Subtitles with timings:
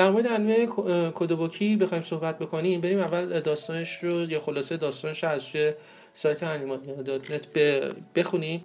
[0.00, 0.66] در مورد انیمه
[1.10, 2.80] کودوبوکی بخوایم صحبت بکنیم.
[2.80, 5.72] بریم اول داستانش رو یا خلاصه داستانش رو از توی
[6.14, 7.46] سایت نت
[8.14, 8.64] بخونیم.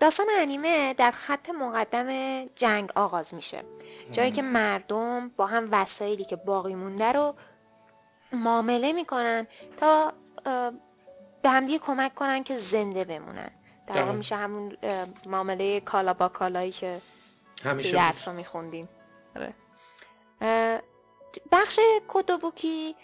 [0.00, 2.08] داستان انیمه در خط مقدم
[2.46, 3.62] جنگ آغاز میشه.
[4.12, 7.34] جایی که مردم با هم وسایلی که باقی مونده رو
[8.32, 9.46] معامله می‌کنن
[9.76, 10.12] تا
[11.42, 13.50] به همدیگه کمک کنن که زنده بمونن.
[13.86, 14.76] در واقع میشه همون
[15.26, 17.00] معامله کالا با کالایی که
[17.62, 18.88] توی درس رو میخوندیم.
[19.36, 19.52] آره.
[21.52, 22.96] بخش کتوبوکی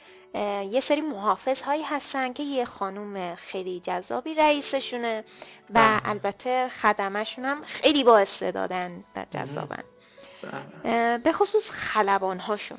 [0.71, 5.25] یه سری محافظ هایی هستن که یه خانوم خیلی جذابی رئیسشونه
[5.75, 9.85] و البته خدمشون هم خیلی با استعدادن و جذابن.
[11.19, 12.79] به خصوص خلبان هاشون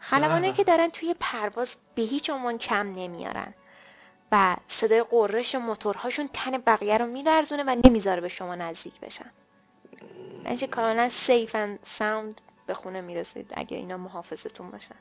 [0.00, 3.54] خلبانه که دارن توی پرواز به هیچ عنوان کم نمیارن
[4.32, 9.30] و صدای قررش موتورهاشون تن بقیه رو میلرزونه و نمی‌ذاره به شما نزدیک بشن.
[10.44, 14.94] اینجا کاملا safe and sound به خونه می‌رسید اگه اینا محافظتون باشن.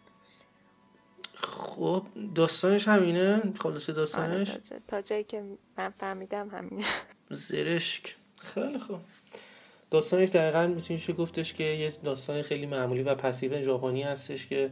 [1.35, 2.03] خب
[2.35, 5.43] داستانش همینه؟ خلاصه داستانش؟ آره تا جایی که
[5.77, 6.85] من فهمیدم همینه.
[7.29, 8.15] زرشک.
[8.41, 8.99] خیلی خوب.
[9.91, 14.70] داستانش دقیقا می‌تونی گفتش که یه داستان خیلی معمولی و passive ژاپنی هستش که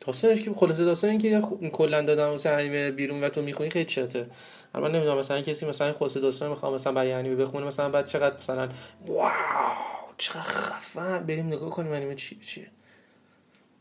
[0.00, 1.40] داستانش که خلاصه داستان که
[1.72, 4.30] کلا دادم واسه انیمه بیرون و تو می‌خونی خیلی چته.
[4.74, 8.36] من نمی‌دونم مثلا کسی مثلا خلاصه داستان می‌خوام مثلا برای انیمه بخونه مثلا بعد چقدر
[8.36, 8.68] مثلا
[9.06, 9.89] wow!
[10.20, 12.66] چقدر خفن بریم نگاه کنیم انیمه چی چیه.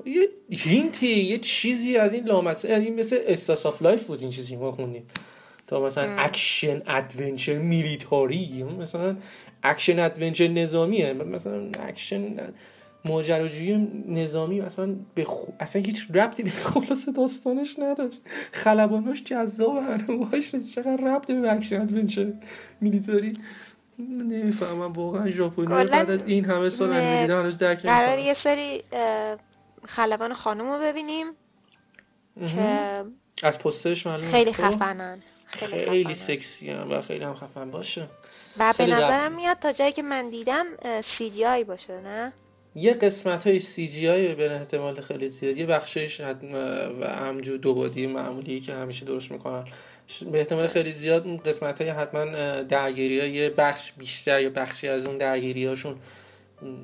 [0.06, 4.30] یه hint ی یه چیزی از این لامسه یعنی مثل slice of life بود این
[4.30, 5.08] چیزی ما خوندیم.
[5.68, 9.18] تا مثلا action adventure military مثلا
[9.64, 11.14] action adventure نظامیه.
[11.14, 12.36] مثلا اکشن
[13.06, 15.52] ماجراجویی نظامی مثلا به خو...
[15.60, 18.22] اصلا هیچ ربطی به خلاص داستانش نداشت.
[18.52, 22.34] خلباناش جذاب باشه چقدر ربطی به action adventure
[22.82, 23.34] military
[24.00, 28.84] نمی‌فهمم واقعا ژاپنی بعد از این همه سال انیمه دیدن هنوز درک قرار یه سری
[29.88, 31.28] خلبان خانم رو ببینیم
[32.48, 33.04] که
[33.44, 34.28] از پوسترش معلومه.
[34.28, 34.64] خیلی خب.
[34.64, 35.22] خفنن.
[35.48, 38.08] خیلی, خیلی سکسی هم و خیلی هم خفن باشه.
[38.58, 40.66] و به نظرم میاد تا جایی که من دیدم
[41.02, 42.34] CGI باشه نه؟
[42.76, 45.58] یه قسمت های CGI به احتمال خیلی زیاد.
[45.58, 49.66] یه بخشش و همجور دو بعدی معمولی که همیشه درست می‌کنن.
[50.32, 52.26] به احتمال خیلی زیاد قسمت های حتما
[52.62, 55.98] درگیری های بخش بیشتر یا بخشی از اون درگیری هاشون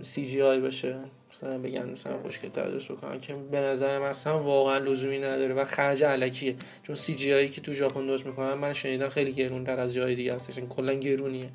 [0.02, 0.96] CGI باشه.
[1.38, 5.64] مثلا بگن مثلا خوشگل درست بکنن که به نظر من اصلا واقعا لزومی نداره و
[5.64, 6.56] خرج علکیه.
[6.84, 10.36] چون CGI که تو ژاپن درست می‌کنن من شنیدم خیلی گرون در از جای دیگه
[10.36, 10.60] هستش.
[10.60, 11.50] کلا گرونیه.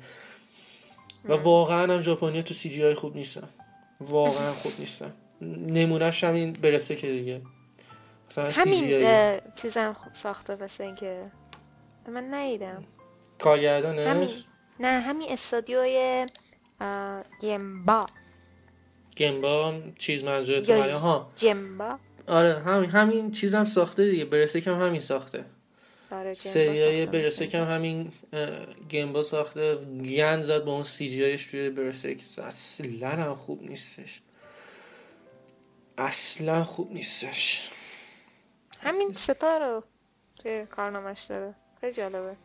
[1.25, 3.49] و واقعا هم ژاپنی تو CGI خوب نیستن.
[4.01, 5.13] واقعا خوب نیستن.
[5.67, 7.41] نمونهش همین برسه که دیگه.
[8.37, 8.99] همین
[9.61, 11.21] چیزم خوب ساخته مثل اینکه
[12.07, 12.83] من نیدم
[13.39, 14.29] کارگردانش؟ همین.
[14.79, 16.25] نه همین استادیوی
[17.41, 18.05] گمبا.
[19.17, 21.31] گمبا چیز منظورت ها.
[21.35, 21.99] جمبا.
[22.27, 24.25] آره همین همین چیزم ساخته دیگه.
[24.25, 25.45] برسه کم همین ساخته.
[26.11, 28.11] آره سریای برسه کم همین
[28.89, 29.75] گیمبا ساخته.
[30.15, 34.21] گن زد با اون سی جی آیش توی برسه اصلا خوب نیستش.
[35.97, 37.71] اصلا خوب نیستش.
[38.79, 39.83] همین ستا رو
[40.39, 41.55] توی کارنامش داره.
[41.89, 42.35] جالبه.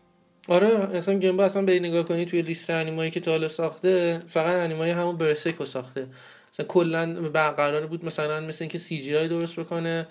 [0.48, 4.54] آره اصلا گیمبا اصلا به نگاه کنی توی لیست انیمایی که تا حالا ساخته فقط
[4.54, 6.06] انیمای همون برسک رو ساخته.
[6.52, 10.06] مثلا کلا برقرار بود مثلا مثل اینکه سی جی آی درست بکنه.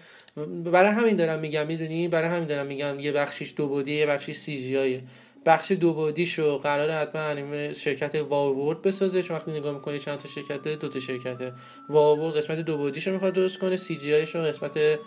[0.63, 4.37] برای همین دارم میگم می‌دونی؟ برای همین دارم میگم یه بخشیش دو بودی یه بخشیش
[4.37, 5.03] سی جی آیه
[5.45, 10.27] بخش دو بودیشو قرار حتما انیمه شرکت واورد بسازه چون وقتی نگاه می‌کنی چند تا
[10.27, 11.53] شرکت دو تا شرکت
[11.89, 14.99] واورد قسمت دو بودیشو می‌خواد درست کنه سی جی آیشو قسمت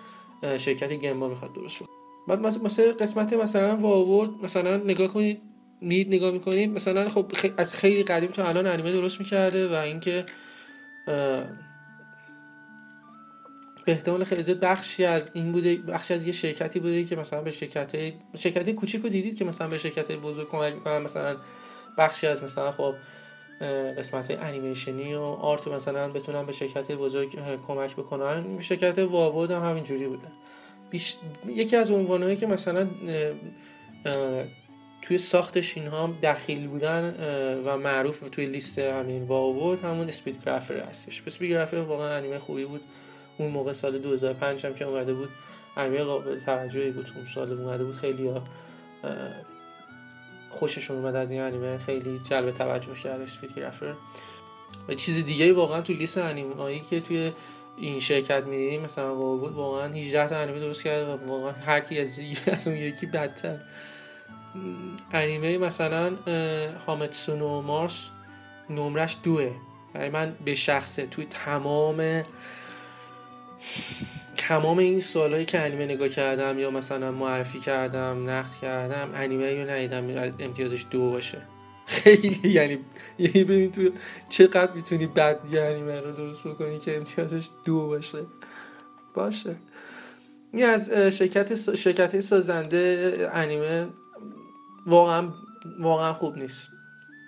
[0.57, 1.89] شرکت گمبا می‌خواد درست کنه.
[2.29, 5.41] بعد مثلا قسمت مثلا واورد مثلا نگاه کنید
[5.81, 10.25] میید نگاه می‌کنید مثلا خب از خیلی قدیم تا الان انیمه درست می‌کرده و اینکه
[13.85, 17.43] به احتمال خیلی زیاد بخشی از این بوده بخشی از یه شرکتی بوده که مثلا
[17.43, 21.37] به شرکت شرکت کوچیک دیدید که مثلا به شرکت بزرگ کمک می‌کنن مثلا
[21.99, 22.95] بخشی از مثلا خب
[23.99, 28.61] قسمت انیمیشنی و آرت مثلا بتونن به شرکت بزرگ کمک بکنن.
[28.61, 30.29] شرکت واوود هم همین جوری بوده.
[30.91, 31.17] بیش...
[31.47, 32.89] یکی از عنوانهایی که مثلا
[35.03, 37.15] توی ساختش اینها دخیل بودن
[37.65, 41.23] و معروف توی لیست همین واوود همون اسپید گرافر هستش.
[41.27, 42.81] اسپید گرافر واقعا انیمه خوبی بود.
[43.39, 45.29] اون موقع سال 2005 هم که اومده بود
[45.77, 47.11] انیمه قابل توجهی بود.
[47.17, 48.45] اون سال اومده بود خیلی ها
[50.51, 51.79] خوششون اومد از این انیمه.
[51.79, 53.95] خیلی جلب توجه کرد اسپید گرافر
[54.89, 57.33] و چیز دیگه واقعا تو لیست انیمه هایی که توی
[57.81, 62.21] این شرکت می‌دیدیم مثلا واقعا 18 تا انیمه درست کرده و واقعا هر کی از,
[62.47, 63.59] از اون یکی بدتر.
[65.13, 66.17] انیمه مثلا
[66.87, 68.11] هامتسونو مارس
[68.71, 69.51] نمرش دوه.
[69.95, 72.23] یعنی من به شخصه توی تمام
[74.37, 79.71] تمام این سالهایی که انیمه نگاه کردم یا مثلا معرفی کردم نقد کردم انیمه رو
[79.71, 81.43] ندیدم امتیازش دو باشه.
[81.89, 82.79] خیلی یعنی
[83.19, 83.91] یعنی ببین تو
[84.29, 88.19] چقدر می‌تونی بد یه انیمه رو درست بکنی که امتیازش دو باشه.
[89.15, 89.57] باشه.
[90.53, 93.89] این از شرکت شرکت سازنده انیمه
[94.87, 95.29] واقعا
[95.81, 96.69] واقعا خوب نیست.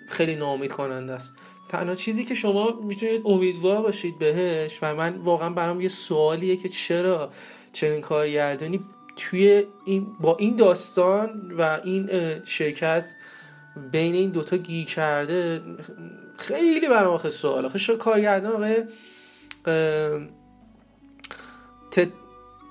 [0.09, 1.33] خیلی ناامید کننده است.
[1.69, 6.69] تنها چیزی که شما می‌تونید امیدوار باشید بهش و من واقعا برام یه سوالیه که
[6.69, 7.31] چرا
[7.73, 8.83] چنین کارگردانی
[9.15, 12.09] توی این با این داستان و این
[12.45, 13.13] شرکت
[13.91, 15.61] بین این دوتا گی کرده
[16.37, 18.83] خیلی برام آخه سوال آخه کارگردان آقای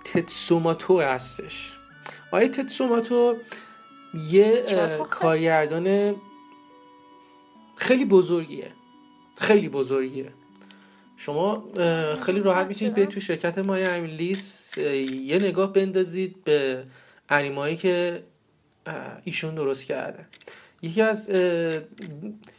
[0.05, 1.73] تتسوماتو هستش.
[2.27, 3.37] آقای تتسوماتو
[4.31, 4.63] یه
[5.11, 6.17] کارگردان
[7.77, 8.73] خیلی بزرگیه.
[9.39, 10.33] خیلی بزرگیه.
[11.17, 11.65] شما
[12.23, 16.85] خیلی راحت می‌تونید به تو شرکت مای لیست یه نگاه بندازید به
[17.29, 18.23] انیمایی که
[19.25, 20.27] ایشون درست کرده.
[20.83, 21.31] یکی از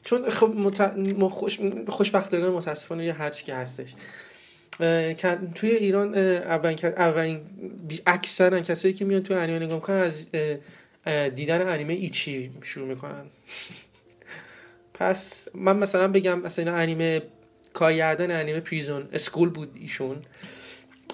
[0.04, 1.60] چون خب خوش...
[1.88, 3.96] خوشبختانه متاسفانه یه هرچی که هستش.
[5.56, 7.42] توی ایران اولین اولین
[8.08, 10.28] اکثرا کسایی که میان توی انیمه نگاه می‌کنن از
[11.36, 13.26] دیدن انیمه ایچی شروع می‌کنن.
[14.94, 17.22] پس من مثلا بگم مثلا انیمه
[17.74, 20.18] کارگردان انیمه پریزون اسکول بود ایشون.
[21.10, 21.14] oh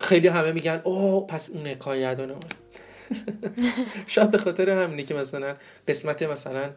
[0.00, 2.40] خیلی همه میگن اوه پس اونه کارگردان اون.
[4.06, 5.56] شاید به خاطر همینه که مثلا
[5.88, 6.70] قسمت مثلا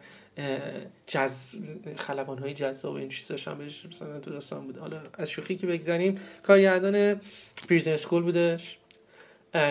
[1.06, 1.54] جز
[1.96, 5.66] خلبان های جذاب این چیزاش هم بهش مثلا تو داستان بود حالا از شوخی که
[5.66, 7.20] بگذاریم کارگردان
[7.68, 8.78] پریزن اسکول بودش.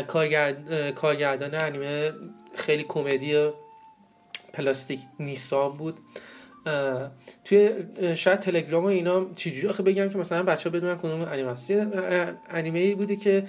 [0.08, 0.92] کارگرد...
[0.92, 2.14] کارگردان انیمه
[2.56, 3.50] خیلی کمدی
[4.54, 5.98] پلاستیک نیسان بود.
[7.44, 7.72] توی
[8.16, 11.72] شاید تلگرام و اینا چجوری؟ آخه بگم که مثلا بچه ها بدونن کدوم انیمه هست
[12.50, 13.46] انیمه بوده که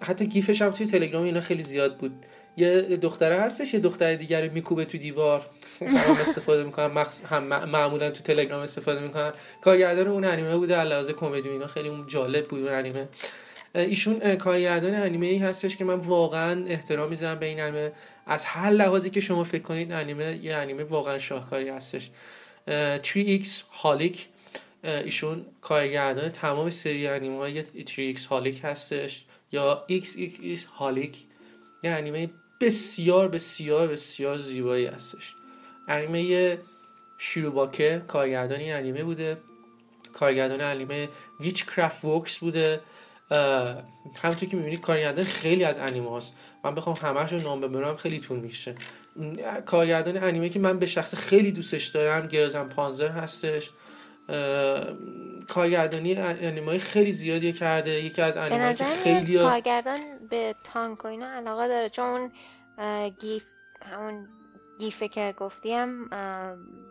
[0.00, 2.12] حتی گیفش هم توی تلگرام اینا خیلی زیاد بود.
[2.56, 5.46] یه دختره هستش یه دختر دیگر میکوبه تو دیوار.
[6.20, 6.86] استفاده می‌کنن.
[6.86, 7.24] مخص...
[7.24, 9.32] هم معمولا تو تلگرام استفاده می‌کنن.
[9.60, 13.08] کارگردان اون انیمه بوده علاوه کمدی اینا خیلی جالب بود اون انیمه.
[13.74, 17.92] ایشون کارگردان انیمه ای هستش که من واقعا احترام می‌ذارم به این انیمه.
[18.26, 22.10] از هر لحاظی که شما فکر کنید انیمه یه انیمه واقعا شاهکاری هستش.
[23.02, 24.28] 3X هالیک.
[24.84, 29.24] ایشون کارگردان تمام سری انیمه های 3X هالیک هستش.
[29.52, 31.16] یا XX هالیک.
[31.84, 32.30] یه انیمه
[32.62, 35.34] بسیار بسیار بسیار زیبایی هستش.
[35.88, 36.58] انیمه
[37.18, 39.36] شیروباکه کارگردان این انیمه بوده.
[40.12, 41.08] کارگردان انیمه
[41.40, 42.80] ویچ کرافت وکس بوده
[43.30, 46.34] همونطور که می‌بینید کارگردان خیلی از انیمه هاست.
[46.64, 48.74] من بخوام همهش رو نام ببرم خیلی طول می‌کشه
[49.66, 53.70] کارگردان انیمه که من به شخص خیلی دوستش دارم گرزن پانزر هستش.
[55.48, 57.90] کارگردانی انیمه خیلی زیادی کرده.
[57.90, 60.00] یکی از انیمه که خیلی کارگردان
[60.30, 61.88] به تانک و اینا علاقه داره.
[61.88, 62.32] چون
[63.20, 63.44] گیف
[63.82, 64.28] همون
[64.78, 66.08] گیفه که گفتیم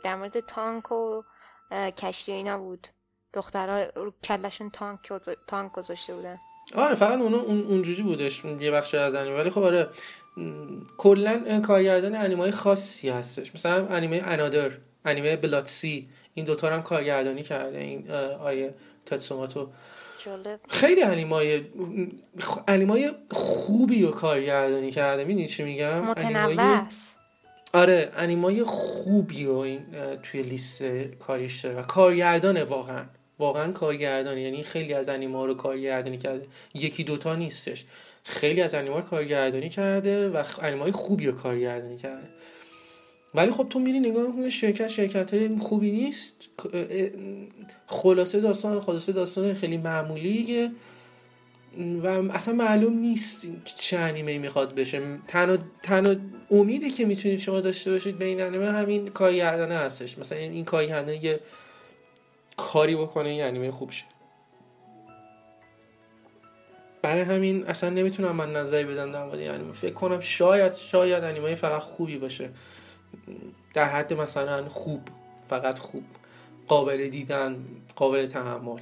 [0.03, 1.23] در مورد تانک و
[1.71, 2.87] کشتی اینا بود.
[3.33, 4.99] دخترها رو کلشون تانک
[5.47, 6.39] تانک گذاشته بودن.
[6.75, 9.37] آره فقط اون اونجوری بودش یه بخش از انیمه.
[9.37, 9.89] ولی خب آره
[10.97, 13.55] کلا کارگردان انیمه خاصی هستش.
[13.55, 14.71] مثلا انیمه انادر
[15.05, 18.73] انیمه بلاتسی این دوتا هم کارگردانی کرده این آیه
[19.05, 19.69] تاتسوماتو.
[20.69, 21.61] خیلی انیمای
[22.67, 25.23] انیمای خوبی رو کارگردانی کرده.
[25.23, 26.83] می‌دونی چی میگم؟ متنوع.
[27.73, 29.85] آره انیمای خوبی رو این
[30.23, 30.83] توی لیست
[31.19, 33.05] کاریش داره و کارگردانه واقعا.
[33.39, 36.45] واقعا کارگردان یعنی خیلی از انیما رو کارگردانی کرده.
[36.73, 37.85] یکی دوتا نیستش.
[38.23, 42.27] خیلی از انیما رو کارگردانی کرده و انیمای خوبی رو کارگردانی کرده.
[43.35, 46.49] ولی خب تو میری نگاه می‌کنی شرکت شرکت های خوبی نیست.
[47.87, 50.71] خلاصه داستان خلاصه داستان خیلی معمولی که
[52.03, 53.47] و اصلا معلوم نیست
[53.79, 55.01] چه انیمه می‌خواد بشه.
[55.27, 56.15] تنها تنها
[56.51, 60.17] امیدی که می‌تونید شما داشته باشید به این انیمه همین کارگردانه هستش.
[60.17, 61.39] مثلا این کارگردانه یه
[62.57, 64.05] کاری بکنه این انیمه خوب شه.
[67.01, 69.73] برای همین اصلا نمی‌تونم من نظری بدم در مورد انیمه.
[69.73, 72.49] فکر کنم شاید شاید انیمه فقط خوبی باشه.
[73.73, 75.01] در حد مثلا خوب
[75.49, 76.03] فقط خوب.
[76.67, 77.65] قابل دیدن
[77.95, 78.81] قابل تحمل.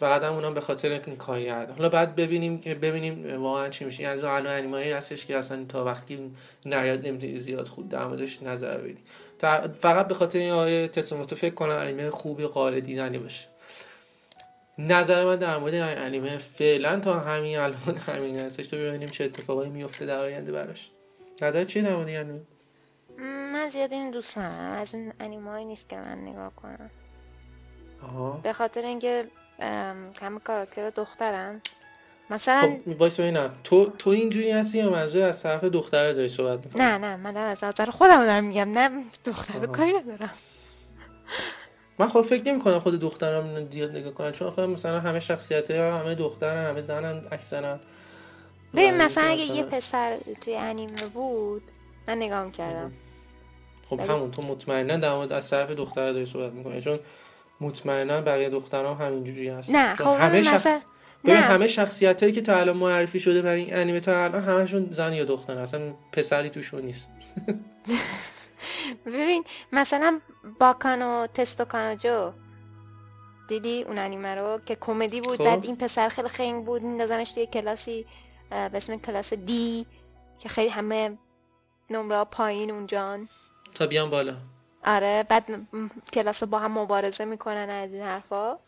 [0.00, 4.06] فقط هم اونم به خاطر این کاری کرده حالا بعد ببینیم ببینیم واقعا چی میشه.
[4.06, 6.30] از الان انیمه هستش که اصلا تا وقتی
[6.66, 8.98] نریاد نمی‌تونی زیاد خوب در موردش نظر بدی.
[9.80, 13.48] فقط به خاطر این آیه تسوموتو فکر کنم انیمه خوبی قابل دیدنی باشه.
[14.78, 18.66] نظر من در مورد انیمه فعلا تا همین الان همین هستش.
[18.66, 20.90] تو ببینیم چه اتفاقایی میفته در آینده براش.
[21.42, 22.40] نظر چی در مورد انیمه؟
[23.22, 26.90] من زیاد این دوست ندارم از اون انیمه نیست که من نگاه کنم.
[28.42, 29.28] به خاطر اینکه
[30.22, 31.60] همه کاراکتر دخترن.
[32.30, 33.50] مثلا خب وایس ببینم.
[33.64, 37.36] تو تو اینجوری هستی یا منظور از طرف دختره داری صحبت می‌کنی؟ نه نه من
[37.36, 38.70] از نظر خودم دارم میگم.
[38.70, 38.90] نه
[39.24, 40.30] دختر کاری ندارم.
[41.98, 44.32] من خب فکر نمی کنم خود دخترم زیاد نگاه کنن.
[44.32, 47.80] چون آخه مثلا همه شخصیت ها همه دخترن همه زنن اکثرا.
[48.74, 51.62] ببین مثلا اگه یه پسر توی انیمه بود
[52.08, 52.92] من نگاه کردم
[53.90, 56.80] خب همون تو مطمئنا در مورد از طرف دختر داری صحبت می‌کنی.
[56.80, 56.98] چون
[57.60, 60.84] مطمئنا بقیه دخترها همینجوری هست نه خب همه مثلا- شخص
[61.24, 64.88] ببین همه شخصیت هایی که تا الان معرفی شده برای این انیمه تا الان همشون
[64.90, 65.80] زن یا دختر اصلا
[66.12, 67.08] پسری توشون نیست.
[69.06, 70.20] ببین مثلا
[70.60, 72.32] باکان و تستوکان و جو
[73.48, 75.44] دیدی اون انیمه رو که کمدی بود خب.
[75.44, 78.06] بعد این پسر خیلی خنگ بود میندازنش توی کلاسی
[78.50, 79.86] به اسم کلاس دی
[80.38, 81.18] که خیلی همه
[81.90, 83.28] نمره پایین اونجان.
[83.74, 84.36] تا بیان بالا.
[84.84, 85.44] آره بعد
[86.12, 88.58] کلاس با هم مبارزه می‌کنن از این حرفا.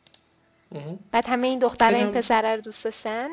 [1.13, 3.29] بعد همه این دختر خیلی این پسره رو دوست داشتن؟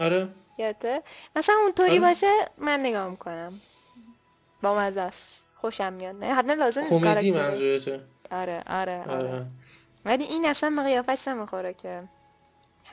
[0.00, 0.28] آره.
[0.58, 1.02] یادته؟
[1.36, 2.00] مثلا اونطوری آره.
[2.00, 3.60] باشه من نگاه می‌کنم.
[4.62, 5.48] با مزه است.
[5.56, 6.24] خوشم میاد.
[6.24, 8.00] نه حتما لازم نیست کمدی منظورته.
[8.30, 9.28] آره آره آره.
[9.28, 9.46] آره.
[10.04, 12.02] ولی این اصلا به قیافش نمی‌خوره که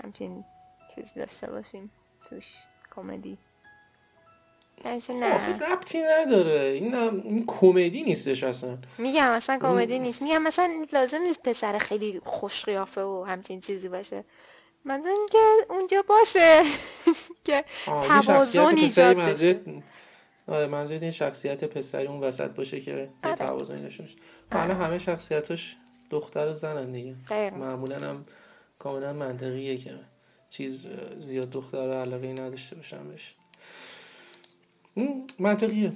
[0.03, 0.43] همچین
[0.95, 1.91] چیز داشته باشیم.
[2.29, 2.53] توش
[2.95, 3.37] کمدی.
[4.85, 6.61] نه ربطی نداره.
[6.61, 8.77] این این کمدی نیستش اصلا.
[8.97, 10.21] میگم اصلا کمدی نیست.
[10.21, 14.23] میگم مثلا لازم نیست پسر خیلی خوش قیافه و همچین چیزی باشه.
[14.85, 15.37] مثلا اینکه
[15.69, 16.61] اونجا باشه.
[17.45, 17.65] که
[18.25, 19.59] توازن ایجاد بشه.
[20.47, 23.35] آره منظورت این شخصیت پسری اون وسط باشه که آره.
[23.35, 24.15] توازنی داشته باشه
[24.53, 25.75] حالا همه شخصیتاش
[26.09, 27.15] دختر و زنن دیگه.
[27.49, 28.25] معمولا هم
[28.79, 29.93] کاملا منطقیه که
[30.49, 30.87] چیز
[31.19, 33.35] زیاد دختر علاقه نداشته باشن بهش.
[33.37, 33.38] م،
[35.39, 35.91] منطقیه.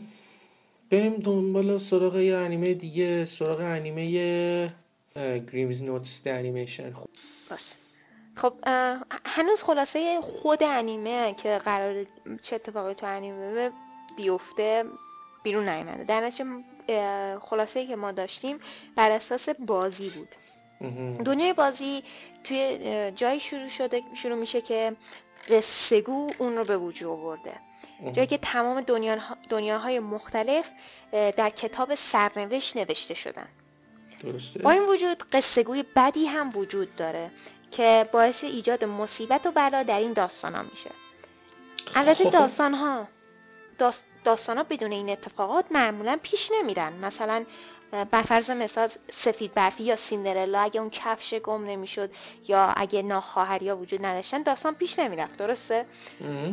[0.92, 4.74] بریم دنبال سراغ یه انیمه دیگه سراغ انیمه
[5.16, 7.10] گریمز نوتس انیمیشن خب.
[7.50, 7.76] باشه
[8.36, 8.54] خب
[9.26, 12.06] هنوز خلاصه خود انیمه که قرار
[12.42, 13.72] چه اتفاقی تو انیمه
[14.18, 14.84] بیفته
[15.44, 16.46] بیرون نیامده در نتیجه
[17.40, 18.58] خلاصه که ما داشتیم
[18.96, 20.36] بر اساس بازی بود.
[21.26, 22.04] دنیای بازی
[22.44, 22.80] توی
[23.16, 24.96] جایی شروع شده شروع میشه که
[25.50, 27.54] قصهگو اون رو به وجود آورده.
[28.12, 30.72] جایی که تمام دنیا- دنیاهای مختلف
[31.12, 33.48] در کتاب سرنوشت نوشته شدن.
[34.24, 34.60] درسته.
[34.60, 37.32] با این وجود قصهگوی بدی هم وجود داره
[37.72, 40.90] که باعث ایجاد مصیبت و بلا در این داستان ها میشه.
[41.96, 42.30] البته خب.
[42.30, 43.08] داستان ها
[44.24, 46.94] داستان ها بدون این اتفاقات معمولا پیش نمیرن.
[46.94, 47.46] مثلا
[48.12, 52.12] بر فرض مثال سفید برفی یا سیندرلا اگه اون کفش گم نمی‌شد
[52.48, 55.86] یا اگه ناخواهریا وجود نداشتن داستان پیش نمی‌رفت درسته.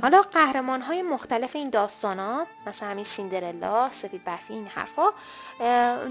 [0.02, 5.06] حالا قهرمان های مختلف این داستان ها مثلا همین سیندرلا سفید برفی این حرفا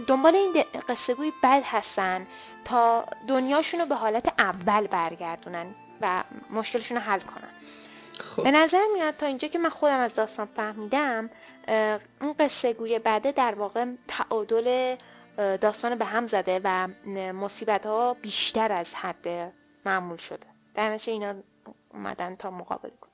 [0.07, 2.27] دنبال این قصه گوی بد هستن
[2.65, 7.50] تا دنیاشون رو به حالت اول برگردونن و مشکلشون رو حل کنن.
[8.36, 8.43] خب.
[8.43, 11.29] به نظر میاد تا اینجا که من خودم از داستان فهمیدم
[12.21, 14.95] اون قصه گوی بعده در واقع تعادل
[15.39, 16.88] داستان به هم زده و
[17.34, 19.53] مصیبت ها بیشتر از حد
[19.86, 20.48] معمول شده.
[20.75, 21.36] در اینا
[21.93, 23.10] اومدن تا مقابله کنن.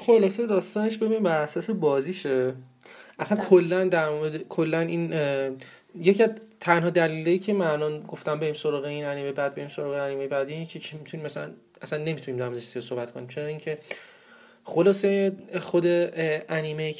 [0.00, 2.54] خلاصه داستانش ببین بر اساس بازیشه.
[3.18, 5.12] اصلا کلا در مورد کلا این
[5.94, 9.92] یکی از تنها دلیلی که من الان گفتم بریم سراغ این انیمه بعد بریم سراغ
[9.92, 11.50] انیمه بعدی اینه که که می‌تونیم مثلا
[11.82, 13.28] اصلا نمی‌تونیم در موردش صحبت کنیم.
[13.28, 13.78] چون اینکه
[14.64, 15.84] خلاصه خود
[16.48, 16.94] انیمه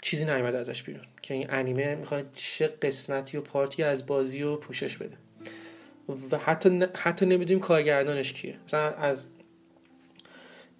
[0.00, 4.56] چیزی نیومده ازش بیرون که این انیمه می‌خواد چه قسمتی و پارتی از بازی رو
[4.56, 5.16] پوشش بده.
[6.30, 8.56] و حتی ن- حتی نمی‌دونیم کارگردانش کیه.
[8.64, 9.26] مثلا از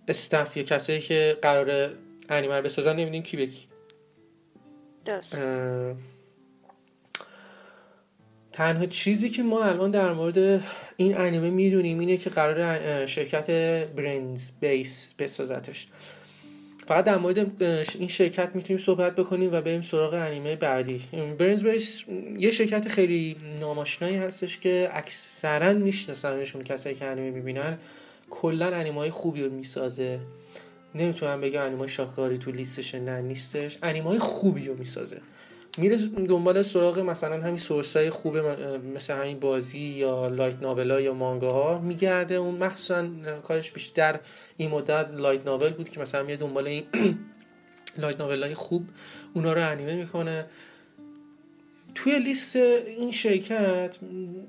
[0.08, 1.92] استف یا کسایی که قراره
[2.28, 3.66] انیمه رو بسازن نمی‌دونیم کی به کی.
[5.04, 5.38] درست.
[5.38, 5.94] اه،
[8.52, 10.62] تنها چیزی که ما الان در مورد
[10.96, 13.50] این انیمه می‌دونیم اینه که قرار شرکت
[13.96, 15.88] برندز بیس بسازتش.
[16.90, 17.62] فقط در مورد
[17.98, 21.02] این شرکت می‌تونیم صحبت بکنیم و بریم سراغ انیمه بعدی.
[21.38, 22.04] Brain's Base
[22.38, 27.78] یه شرکت خیلی نام‌آشنایی هستش که اکثرا میشناسنشون کسایی که انیمه می‌بینن.
[28.30, 30.20] کلا انیمه های خوبی رو می‌سازه.
[30.94, 33.78] نمی‌تونم بگم انیمه شاهکاری تو لیستش نه نیستش.
[33.82, 35.20] انیمه خوبی رو می‌سازه.
[35.78, 35.96] میره
[36.28, 38.36] دنبال سراغ مثلا همین source های خوب
[38.94, 43.08] مثل همین بازی یا light novel یا مانگا ها میگرده اون مخصوصا
[43.42, 44.20] کارش بیشتر
[44.56, 46.84] این مدت light novel بود که مثلا میاد دنبال این
[48.02, 48.84] light novel های خوب
[49.34, 50.46] اونا رو انیمه می‌کنه.
[51.94, 53.96] توی لیست این شرکت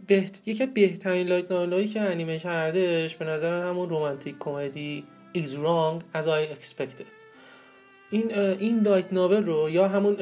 [0.07, 0.41] بهت...
[0.45, 5.03] یکی بهترین light novel هایی که انیمه کردش به نظر همون romantic comedy
[5.37, 7.05] is wrong as I expected.
[8.11, 10.17] این این light novel رو یا همون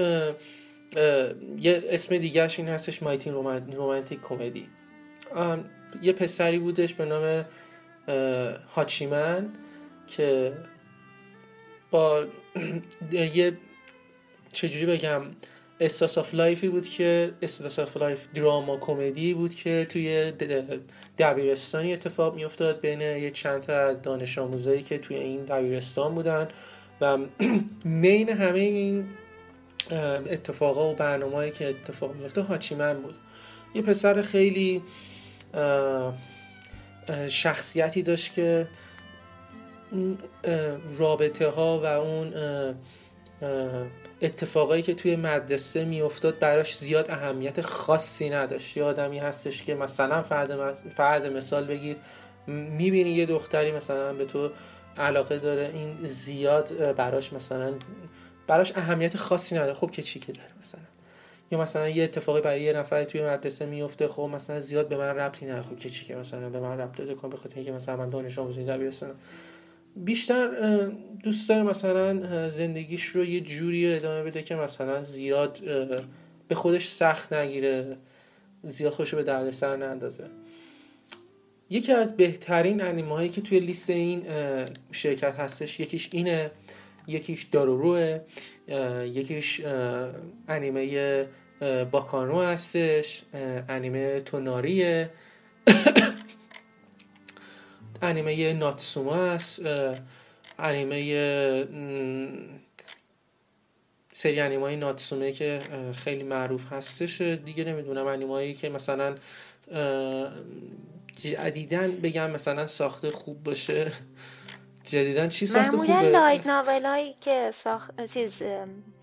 [1.60, 3.34] یه اسم دیگهش این هستش My Teen
[3.74, 4.68] Romantic Comedy
[6.02, 7.46] یه پسری بودش به نام
[8.76, 9.50] هاچیمن
[10.08, 10.54] که
[11.92, 12.26] با
[13.12, 13.58] یه
[14.52, 15.22] چجوری بگم
[15.80, 20.34] slice of life ی بود که slice of life drama کمدی بود که توی
[21.18, 26.48] دبیرستانی اتفاق میافتاد بین یه چند تا از دانش آموزایی که توی این دبیرستان بودن
[27.02, 27.18] و
[27.86, 29.06] main همه این
[29.92, 33.16] اتفاقا و برنامه‌ای که اتفاق میفته هاچیمن بود.
[33.74, 34.82] یه پسر خیلی
[37.28, 38.68] شخصیتی داشت که
[40.98, 42.34] رابطه ها و اون
[44.22, 48.78] اتفاقایی که توی مدرسه میافتاد براش زیاد اهمیت خاصی نداشت.
[48.78, 50.52] یه آدمی هستش که مثلا فرض,
[50.96, 51.98] فرض مثال بگیر
[52.48, 54.50] می‌بینی یه دختری مثلا به تو
[54.98, 57.74] علاقه داره این زیاد براش مثلا
[58.50, 59.74] براش اهمیت خاصی نداره.
[59.74, 60.82] خب که چی که داره مثلا؟
[61.52, 65.16] یا مثلا یه اتفاقی برای یه نفر توی مدرسه میفته خب مثلا زیاد به من
[65.18, 65.62] ربطی نداره.
[65.62, 68.40] خب که چی که مثلا به من ربط داده کن بخاطر اینکه مثلا من دانش
[68.40, 69.16] آموزی دبیرستانم
[69.96, 70.48] بیشتر
[71.24, 75.60] دوست داره مثلا زندگیش رو یه جوری ادامه بده که مثلا زیاد
[76.48, 77.98] به خودش سخت نگیره
[78.64, 80.24] زیاد خوشو به دردسر نندازه.
[81.70, 84.24] یکی از بهترین انیمه هایی که توی لیست این
[84.92, 86.52] شرکت هستش یکیش اینه
[87.08, 88.20] یکیش داروروه
[89.04, 89.62] یکیش
[90.48, 91.28] انیمه
[91.92, 93.24] باکانو هستش
[93.70, 95.10] انیمه توناریه.
[98.02, 99.62] انیمه ناتسوما است
[100.60, 101.00] انیمه
[104.12, 105.60] سری انیمه های ناتسومه که
[105.96, 107.22] خیلی معروف هستش.
[107.22, 109.16] دیگه نمی‌دونم انیمه که مثلا
[111.16, 113.92] جدیدن بگم مثلا ساخته خوب باشه.
[114.90, 118.44] جدیدن چی ساخته خوبه معمولا لایت ناول هایی که ساخت چیز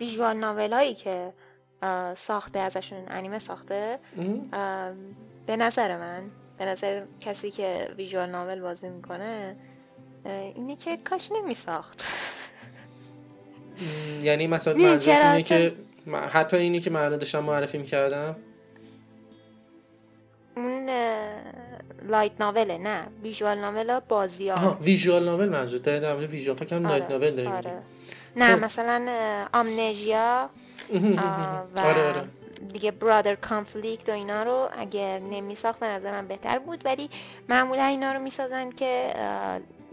[0.01, 1.33] ویژوال ناول هایی که
[2.17, 3.99] ساخته ازشون انیمه ساخته
[5.47, 9.57] به نظر من به نظر کسی که visual novel بازی می‌کنه
[10.55, 12.03] اینه که کاش نمیساخت.
[14.23, 15.77] یعنی مثلا اینه که
[16.31, 18.37] حتی اینی که من داشتم معرفی می‌کردم؟
[20.57, 20.87] اون
[22.09, 26.57] light novel ه نه visual novel بازی ها visual novel منظور داره در مورد visual
[26.57, 27.83] فکر کنم light آره، novel داریم آره.
[28.37, 28.65] نه خب.
[28.65, 29.07] مثلا
[29.53, 30.51] آمنژیا
[31.77, 32.25] و آره آره.
[32.73, 37.11] دیگه برادر کانفلیکت و اینا رو اگه نمیساخت به نظر من بهتر بود ولی
[37.49, 39.15] معمولا اینا رو می‌سازن که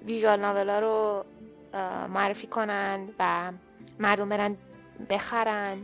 [0.05, 1.25] ویژوال ناول ها رو
[2.13, 3.51] معرفی کنن و
[3.99, 4.57] مردم برن
[5.09, 5.77] بخرن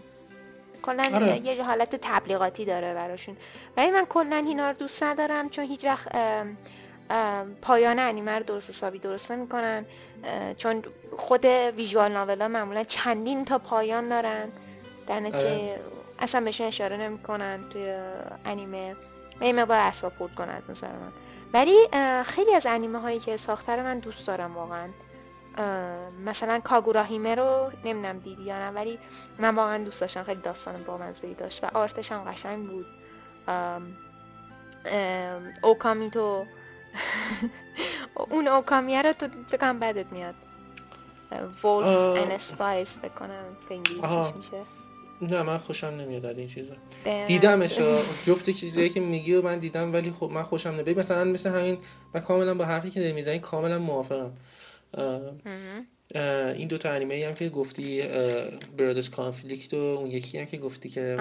[0.81, 1.37] کلا آره.
[1.37, 3.37] یه حالت تبلیغاتی داره براشون.
[3.77, 6.07] ولی من کلا اینا رو دوست ندارم چون هیچ وقت
[7.61, 9.85] پایان انیمه رو درست حسابی درست نمی‌کنن.
[10.57, 10.83] چون
[11.17, 14.49] خود ویژوال ناول ها معمولا چندین تا پایان دارن.
[15.07, 15.79] در نتیجه آره.
[16.19, 17.97] اصلا بهشون اشاره نمی‌کنن توی
[18.45, 18.95] انیمه.
[19.41, 21.11] این مقدار اصلا خورد کنه از نظر من.
[21.53, 21.77] ولی
[22.23, 24.87] خیلی از انیمه هایی که ساخته رو من دوست دارم واقعا.
[26.25, 28.99] مثلا کاگورا هیمه رو نمی‌دونم دیدی یا نه ولی
[29.39, 32.85] من واقعا دوست داشتم خیلی داستان بامزه‌ای داشت و آرتش هم قشنگ بود.
[35.61, 36.45] اوکامیتو.
[38.31, 40.35] اون اوکامیه رو تو فکرم بدت میاد.
[41.63, 44.61] Wolf and Spice بکنم به انگلیسیش میشه.
[45.21, 46.73] نه من خوشم نمیاد این چیزا.
[47.27, 47.77] دیدمش
[48.27, 50.99] جفت چیزایی که میگی و من دیدم ولی خب من خوشم نمیاد.
[50.99, 51.77] مثلا مثل همین
[52.13, 54.31] من کاملا با حرفی که می‌زنی کاملا موافقم.
[56.55, 58.01] این دو تا انیمه هم که گفتی
[58.77, 61.17] Brothers Conflict و اون یکی هم که گفتی که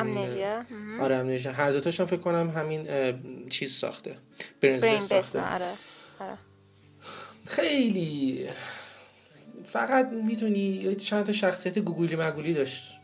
[1.00, 2.88] آره امنیجیا هر دو تاشون فکر کنم همین
[3.48, 4.16] چیز ساخته.
[4.60, 5.40] برنز ساخته.
[5.40, 5.72] آره.
[6.20, 6.38] آره.
[7.46, 8.46] خیلی.
[9.66, 12.94] فقط می‌تونی چند تا شخصیت گوگولی مگولی داشت.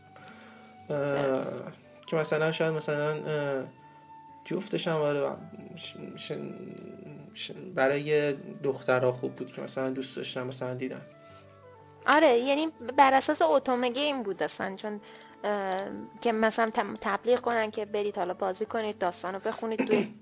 [2.07, 3.65] که مثلا شاید مثلا
[4.45, 5.37] جفتش هم
[7.75, 11.01] برای دخترها خوب بود که مثلا دوست داشتم مثلا دیدم
[12.05, 12.67] آره یعنی
[12.97, 15.01] بر اساس اتومه گیم بود اصلا چون
[16.21, 16.69] که مثلا
[17.01, 20.13] تبلیغ کنن که برید حالا بازی کنید داستان رو بخونید توی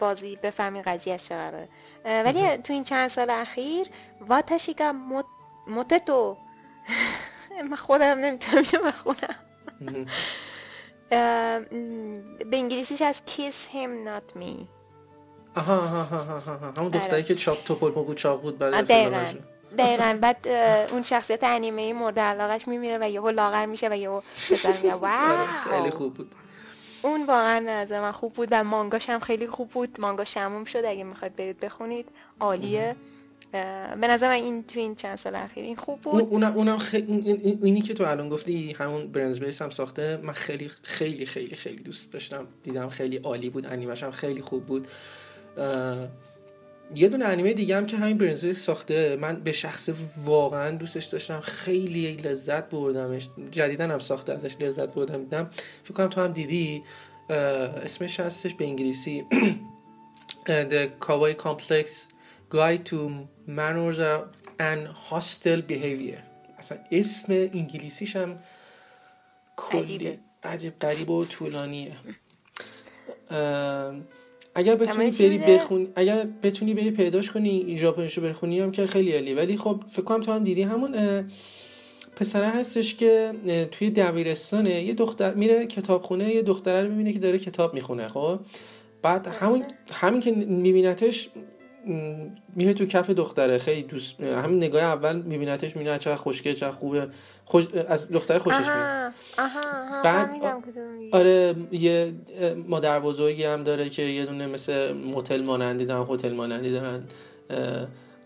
[0.00, 1.68] بازی بفهمید قضیه از چه قراره.
[2.04, 3.86] ولی تو این چند سال اخیر
[4.20, 5.24] واتشیگا مت...
[5.66, 6.36] متتو
[7.70, 9.36] من خودم نمی‌تونم بخونم.
[12.50, 14.83] به انگلیسیش از kiss him not me.
[15.56, 17.22] آها آها آها همون دختری آره.
[17.22, 18.86] که چاپ توپل بود چاپ بود بعد
[19.78, 20.18] دقیقا.
[20.20, 20.48] بعد
[20.92, 25.00] اون شخصیت انیمه مورد علاقش میمیره و یهو لاغر میشه و یهو پسر میگه آره،
[25.00, 25.46] واو!
[25.70, 26.28] خیلی خوب بود.
[27.02, 30.00] اون واقعا از من خوب بود و مانگاش هم خیلی خوب بود.
[30.00, 30.82] مانگا شموم شد.
[30.84, 32.08] اگه می‌خواید برید بخونید
[32.40, 32.96] عالیه.
[34.00, 36.22] به نظر من این تو این چند سال اخیر این خوب بود.
[36.30, 37.12] اونم اونم خیلی
[37.62, 40.20] اینی که تو الان گفتی همون برنز بیس هم ساخته.
[40.22, 42.46] من خیلی خیلی خیلی خیلی دوست داشتم.
[42.62, 43.66] دیدم خیلی عالی بود.
[43.66, 44.88] انیمش هم خیلی خوب بود.
[46.94, 49.90] یه دونه انیمه دیگه هم که همین برنزه ساخته من به شخص
[50.24, 55.50] واقعا دوستش داشتم خیلی لذت بردمش جدیدن هم ساخته ازش لذت بردم دیدم.
[55.84, 56.82] فکر کنم تو هم دیدی
[57.30, 59.24] اسمش هستش به انگلیسی.
[60.46, 62.08] The Kawaii Complex
[62.50, 62.98] Guide to
[63.46, 63.98] Manners
[64.58, 66.20] and Hostile Behavior.
[66.58, 68.38] اصلا اسم انگلیسیش هم
[69.56, 71.96] کلی عجیب قریب و طولانیه.
[74.54, 79.34] اگر بتونی بری بخونی اگر بتونی بری پیداش کنی ژاپنیشو بخونی هم که خیلی عالی
[79.34, 81.24] ولی خب فکر کنم تو هم دیدی همون
[82.16, 83.32] پسره هستش که
[83.72, 84.82] توی دبیرستانه.
[84.82, 88.38] یه دختر میره کتابخونه یه دختره رو می‌بینه که داره کتاب می‌خونه خب؟
[89.02, 91.28] بعد همون همین که میبینتش
[92.56, 93.58] میره تو کف دختره.
[93.58, 97.08] خیلی دوست همین نگاه اول میبینتش می‌بینه چقدر خوشگل چقدر خوبه.
[97.44, 97.66] خوش...
[97.88, 99.12] از دختره خوشش میاد.
[100.04, 100.30] بعد
[101.12, 102.12] آره یه
[102.68, 107.04] مادر بزرگی هم داره که یه دونه مثل موتل مانندی دارن هتل مانندی دارن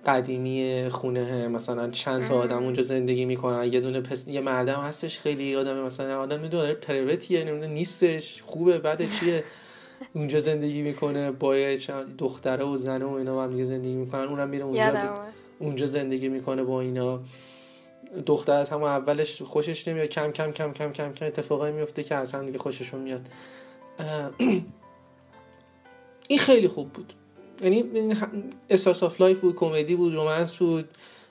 [0.06, 3.72] قدیمی خونه مثلا چند تا آدم اونجا زندگی می‌کنن.
[3.72, 4.28] یه دونه پس...
[4.28, 9.44] یه مردم هستش خیلی آدم مثلا آدم می‌دونه پروتیه نیستش خوبه بعد چیه؟
[10.14, 14.20] اونجا زندگی می‌کنه با چند دختره و زنه و اینا هم زندگی می‌کنن.
[14.20, 15.24] اونم میره اونجا
[15.58, 17.20] اونجا زندگی می‌کنه با اینا.
[18.26, 22.14] دختر از همون اولش خوشش نمیاد کم کم کم کم کم کم اتفاقایی میفته که
[22.14, 23.26] اصلا دیگه خوششون میاد.
[26.28, 27.12] این خیلی خوب بود.
[27.62, 28.14] یعنی
[28.70, 30.88] slice of life بود کمدی بود romance بود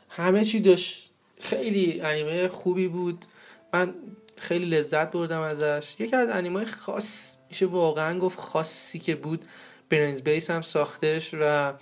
[0.09, 1.11] همه چی داشت.
[1.39, 3.25] خیلی انیمه خوبی بود.
[3.73, 3.93] من
[4.37, 5.95] خیلی لذت بردم ازش.
[5.99, 9.45] یکی از انیمه خاص میشه واقعا گفت خاصی که بود
[9.89, 11.73] Brain's Base هم ساختش و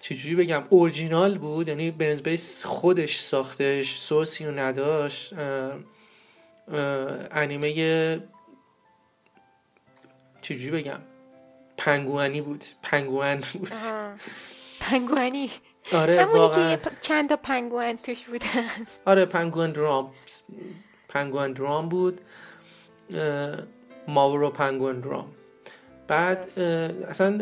[0.00, 5.34] چجوری بگم اورجینال بود؟ یعنی برنز بیس خودش ساختش سورسی و نداشت.
[7.30, 8.22] انیمه
[10.40, 11.00] چجوری بگم؟
[11.76, 12.64] پنگوانی بود.
[12.82, 13.70] پنگوان بود.
[14.80, 15.50] پنگوانی.
[15.92, 16.76] آره واقعا.
[16.76, 18.46] که چند تا پنگوان توش بودن.
[19.04, 20.12] آره پنگوان درام
[21.08, 22.20] پنگوان درام بود.
[24.08, 25.34] ماورو پنگوان درام
[26.10, 26.50] بعد
[27.08, 27.38] اصلا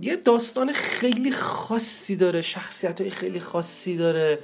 [0.00, 4.38] یه داستان خیلی خاصی داره شخصیت های خیلی خاصی داره.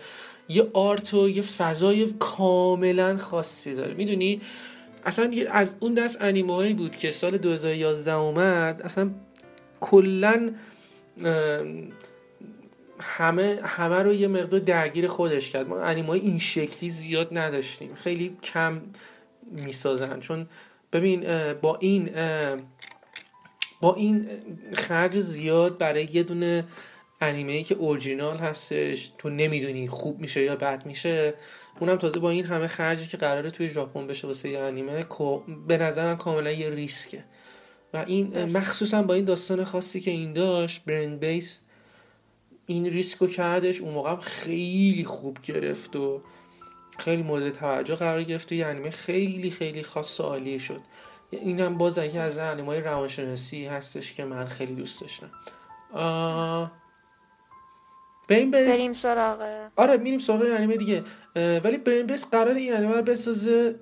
[0.48, 3.94] یه آرت و یه فضای کاملا خاصی داره.
[3.94, 4.40] می‌دونی؟
[5.04, 9.10] اصلا از اون دست انیمه بود که سال 2011 اومد اصلا
[9.80, 10.50] کلا
[13.00, 15.68] همه همه رو یه مقدار درگیر خودش کرد.
[15.68, 17.94] ما انیمه این شکلی زیاد نداشتیم.
[17.94, 18.80] خیلی کم
[19.52, 20.20] می‌سازن.
[20.20, 20.46] چون
[20.92, 22.10] ببین با این
[23.80, 24.26] با این
[24.74, 26.64] خرج زیاد برای یه دونه
[27.20, 31.34] انیمه ای که اورجینال هستش تو نمی‌دونی خوب میشه یا بد میشه
[31.80, 35.04] اونم تازه با این همه خرجی که قراره توی ژاپن بشه واسه یه انیمه
[35.66, 37.24] به نظرم کاملا یه ریسکه.
[37.94, 41.60] و این مخصوصا با این داستان خاصی که این داشت برند بیس
[42.66, 46.22] این ریسکو کردش اون موقع خیلی خوب گرفت و
[46.98, 50.80] خیلی مورد توجه قرار گرفت و یه انیمه خیلی خیلی خاص و عالی شد.
[51.36, 55.30] اینم باز یکی از انیمه روانشناسی هستش که من خیلی دوست داشتم.
[58.28, 61.04] بریم بریم سراغ آره میریم سراغ انیمه دیگه.
[61.36, 63.74] ولی بریم بس قرار این انیمه رو بسازه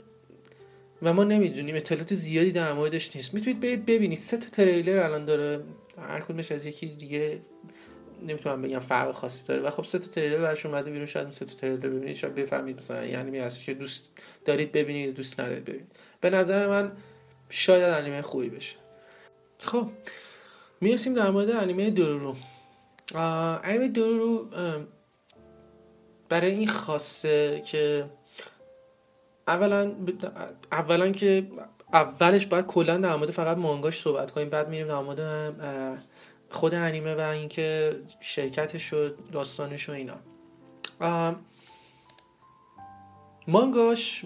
[1.03, 3.35] و ما نمی‌دونیم اطلاعات زیادی در موردش نیست.
[3.35, 4.19] می‌تونید برید ببینید.
[4.19, 5.65] سه تا تریلر الان داره.
[6.09, 7.41] هر کدومش از یکی دیگه
[8.27, 9.63] نمی‌تونم بگم فرق خاصی داره.
[9.63, 11.07] و خب سه تا تریلر برش اومده بیرون.
[11.07, 12.17] شاید سه تا تریلر ببینید.
[12.17, 14.11] شاید بفهمید مثلا یعنی هست که دوست
[14.45, 15.97] دارید ببینید دوست ندارید ببینید.
[16.21, 16.93] به نظر من
[17.53, 18.77] شاید انیمه خوبی بشه.
[19.59, 19.89] خب
[20.81, 22.37] می‌رسیم در مورد انیمه دورو
[23.65, 24.47] انیمه دورو
[26.29, 28.05] برای این خاصه که
[29.49, 29.93] اولا
[30.73, 31.47] اولا که
[31.93, 36.03] اولش باید کلا در مورد فقط مانگاش صحبت کنیم بعد میریم در مورد
[36.51, 40.17] خود انیمه و اینکه شرکتش و داستانش و اینا.
[43.49, 44.25] مانگاش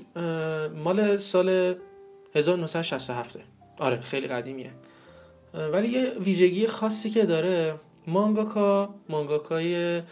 [0.75, 1.77] مال سال
[2.37, 3.39] 1967
[3.79, 4.71] آره خیلی قدیمیه.
[5.55, 10.03] ولی یه ویژگی خاصی که داره مانگاکا مانگاکای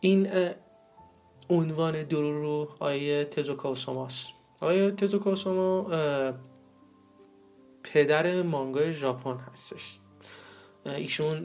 [0.00, 0.28] این
[1.50, 4.28] عنوان درو آیه تزوکا اوساماست
[4.60, 5.90] آیه تزوکا اوساما
[7.82, 9.98] پدر مانگای ژاپن هستش.
[10.86, 11.44] ایشون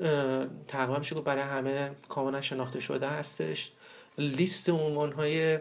[0.67, 3.71] تقریبا میشه برای همه کاملا شناخته شده هستش.
[4.17, 5.59] لیست عنوان های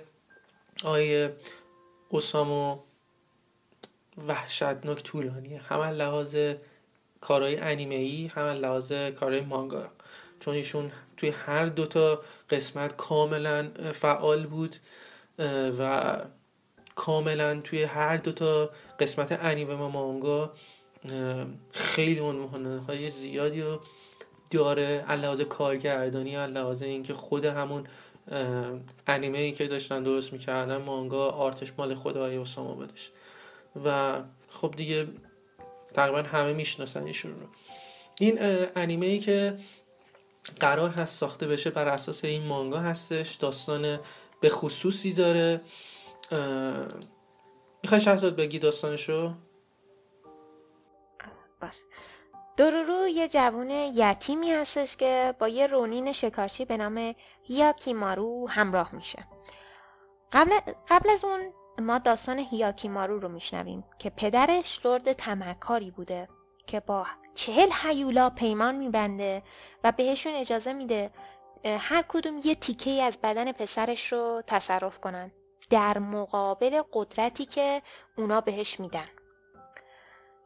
[0.84, 1.36] آیه
[2.08, 2.78] اوسامو
[4.28, 6.36] وحشتناک طولانیه هم لحاظ
[7.20, 9.86] کارهای انیمه ای هم لحاظ کارهای مانگا.
[10.40, 14.76] چون ایشون توی هر دوتا قسمت کاملا فعال بود
[15.78, 16.16] و
[16.94, 20.52] کاملا توی هر دوتا قسمت انیمه و مانگا
[21.72, 23.80] خیلی عنوان های زیادی رو
[24.50, 27.84] داره لحاظ کارگردانی لحاظ اینکه خود همون
[29.06, 33.10] انیمه ای که داشتن درست می‌کردن مانگا آرتش مال خود آقای بدش
[33.84, 35.08] و خب دیگه
[35.94, 37.46] تقریبا همه می‌شناسن ایشون رو.
[38.20, 38.38] این
[38.76, 39.58] انیمه ای که
[40.60, 44.00] قرار هست ساخته بشه بر اساس این مانگا هستش داستان
[44.40, 45.60] به خصوصی داره.
[47.82, 49.32] می‌خوای شهزاد بگی داستانشو؟
[51.60, 51.74] باش.
[52.56, 59.26] دورورو یه جوون یتیمی هستش که با یه رونین شکارچی به نام هیاکیمارو همراه میشه.
[60.32, 60.50] قبل,
[60.88, 61.40] قبل از اون
[61.78, 66.28] ما داستان هیاکیمارو رو میشنویم که پدرش لرد تمکاری بوده
[66.66, 69.42] که با چهل هیولا پیمان میبنده
[69.84, 71.10] و بهشون اجازه میده
[71.64, 75.32] هر کدوم یه تیکه ای از بدن پسرش رو تصرف کنن
[75.70, 77.82] در مقابل قدرتی که
[78.16, 79.08] اونا بهش میدن.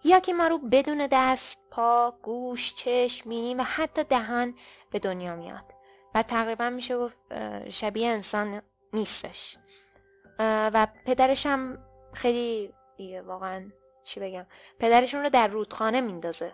[0.04, 4.54] یاکیمارو بدون دست، پا، گوش، چشم، مینی و حتی دهان
[4.90, 5.64] به دنیا میاد
[6.14, 7.20] و تقریبا میشه گفت
[7.68, 8.62] شبیه انسان
[8.92, 9.56] نیستش.
[10.42, 11.78] و پدرش هم
[12.12, 13.70] خیلی دیگه واقعا
[14.04, 14.46] چی بگم
[14.78, 16.52] پدرشون رو در رودخانه میندازه.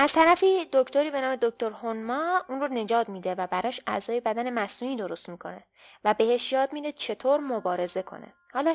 [0.00, 4.50] از طرفی دکتری به نام دکتر هونما اون رو نجات میده و براش اعضای بدن
[4.50, 5.64] مصنوعی درست می‌کنه
[6.04, 8.34] و بهش یاد میده چطور مبارزه کنه.
[8.54, 8.70] حالا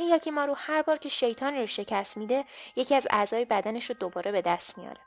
[0.46, 4.42] رو هر بار که شیطانی رو شکست میده یکی از اعضای بدنش رو دوباره به
[4.42, 5.02] دست میاره.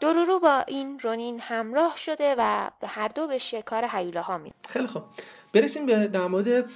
[0.00, 4.86] دورورو با این رونین همراه شده و هر دو به شکار حیوله ها میده خیلی
[4.86, 5.02] خوب.
[5.52, 6.70] برسیم به در مورد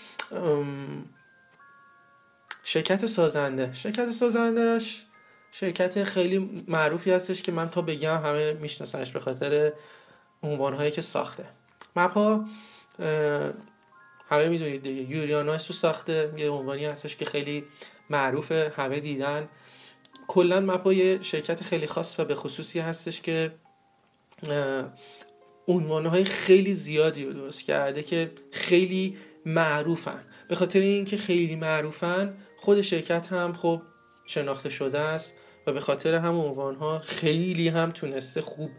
[2.64, 3.72] شرکت سازنده.
[3.72, 5.04] شرکت سازندهش
[5.52, 9.72] شرکت خیلی معروفی هستش که من تا بگم همه میشناسنش به خاطر
[10.42, 11.44] عنوانهایی که ساخته.
[11.96, 12.44] مپا
[14.30, 15.16] همه می‌دونید دیگه.
[15.16, 16.32] یوریاناش رو ساخته.
[16.36, 17.64] یه عنوانی هستش که خیلی
[18.10, 18.72] معروفه.
[18.76, 19.48] همه دیدن.
[20.28, 23.52] کلا مپا یه شرکت خیلی خاص و به خصوصی هستش که
[25.68, 30.20] عنوانهای خیلی زیادی رو درست کرده که خیلی معروفن.
[30.48, 33.82] به خاطر اینکه خیلی معروفن خود شرکت هم خب
[34.26, 35.34] شناخته شده است
[35.66, 38.70] و به خاطر هم عنوان خیلی هم تونسته خوب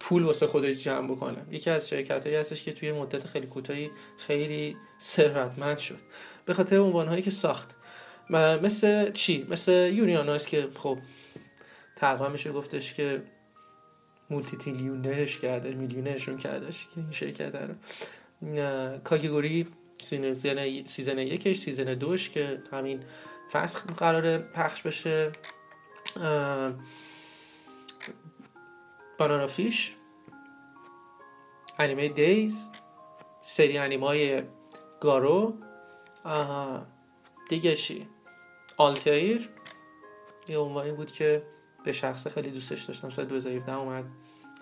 [0.00, 1.46] پول واسه خودش جمع بکنه.
[1.50, 5.98] یکی از شرکت هایی هستش که توی مدت خیلی کوتاهی خیلی ثروتمند شد.
[6.44, 7.77] به خاطر عنوان هایی که ساخت.
[8.30, 10.98] مثل چی؟ مثل یونیاناس که خب
[11.96, 13.22] تقریبا میشه گفتش که
[14.30, 17.74] مولتی تیلیونرش کرده میلیونرشون کردش که این شرکت رو.
[19.04, 19.66] کاگیگوری
[20.00, 23.00] سیزن, سیزن یکش سیزن دوش که همین
[23.52, 25.32] فصل قرار پخش بشه.
[29.18, 29.94] بانانا فیش
[31.78, 32.68] انیمه دیز
[33.42, 34.44] سری انیمه
[35.00, 35.54] گارو.
[37.48, 38.08] دیگه چی؟
[38.78, 39.48] آلتایر
[40.48, 41.42] یه عنوانی بود که
[41.84, 44.04] به شخص خیلی دوستش داشتم سال 2017 اومد.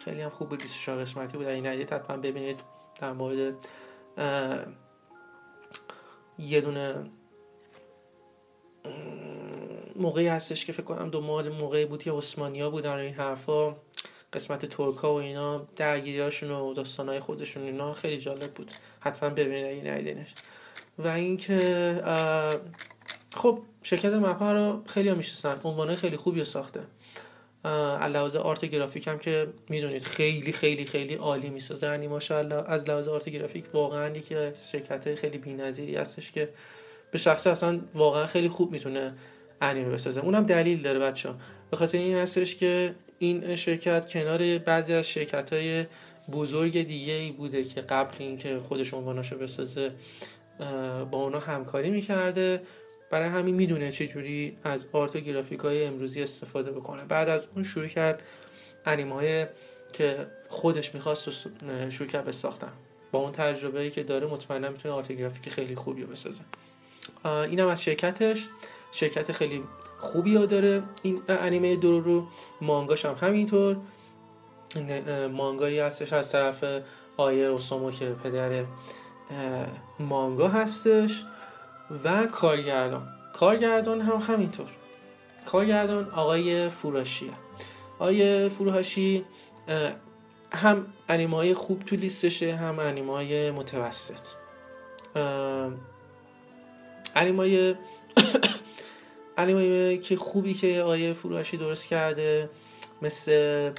[0.00, 1.46] خیلی هم خوب بود 24 قسمتی بود.
[1.46, 2.60] این عدید حتما ببینید
[3.00, 3.54] در مورد
[6.38, 7.10] یه دونه
[9.96, 13.76] موقعی هستش که فکر کنم دو ماه موقعی بود که عثمانیا بودن این حرفا
[14.32, 18.70] قسمت ترکا و اینا درگیریاشون و داستانهای خودشون اینا خیلی جالب بود.
[19.00, 20.34] حتما ببینید این ندیدینش.
[20.98, 22.02] و اینکه
[23.30, 25.60] خب شرکت مپا رو خیلی هم می‌شناسن.
[25.64, 26.80] عنوانه خیلی خوبی ساخته.
[28.08, 31.86] لحاظ آرت گرافیک هم که می‌دونید خیلی خیلی خیلی عالی می‌سازه.
[31.86, 36.48] یعنی ماشاءالله از لحاظ آرت گرافیک واقعا یکی از شرکت خیلی بی‌نظیری هستش که
[37.10, 39.14] به شخص اصلا واقعا خیلی خوب می‌تونه
[39.60, 40.20] انیمه بسازه.
[40.20, 41.28] اونم دلیل داره بچه
[41.70, 45.86] به خاطر این هستش که این شرکت کنار بعضی از شرکت های
[46.32, 49.92] بزرگ دیگه ای بوده که قبل اینکه خودش عنواناشو بسازه
[51.10, 52.62] با اونا همکاری می‌کرده.
[53.10, 57.04] برای همین می‌دونه چه جوری از آرت و گرافیک های امروزی استفاده بکنه.
[57.04, 58.22] بعد از اون شروع کرد
[58.84, 59.46] انیمه های
[59.92, 61.30] که خودش می‌خواست
[61.90, 62.72] شروع کرد به ساختن.
[63.12, 66.40] با اون تجربه ای که داره مطمئنا می‌تونه آرت گرافیک خیلی خوبی رو بسازه.
[67.24, 68.48] اینم از شرکتش.
[68.92, 69.62] شرکت خیلی
[69.98, 70.82] خوبی ها داره.
[71.02, 72.26] این انیمه رو
[72.60, 73.76] مانگاش هم همینطور.
[75.32, 76.64] مانگایی هستش از طرف
[77.16, 78.64] آیه اوسامو که پدر
[80.00, 81.24] مانگا هستش.
[82.04, 83.08] و کارگردان.
[83.32, 84.66] کارگردان هم همینطور.
[85.46, 87.32] کارگردان آقای فوراشیه
[87.98, 89.24] آقای فروهاشی
[90.52, 94.20] هم انیمه های خوب تو لیستشه هم انیمه های متوسط
[97.14, 97.74] انیمه
[99.38, 102.50] انیمه که خوبی که آیه فروهاشی درست کرده
[103.02, 103.72] مثل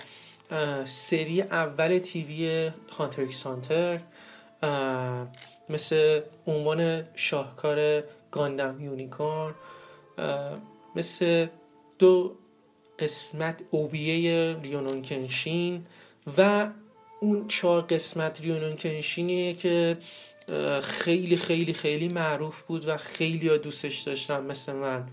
[0.86, 4.00] سری اول تیوی Hunter x Hunter
[5.70, 9.56] مثل عنوان شاهکار Gundam Unicorn
[10.96, 11.48] مثل
[12.00, 12.36] دو
[13.00, 15.86] قسمت OVA ی رورونی کنشین
[16.38, 16.68] و
[17.20, 19.98] اون چهار قسمت رورونی کنشینیه که
[20.82, 25.08] خیلی خیلی خیلی معروف بود و خیلی ها دوستش داشتم مثل من.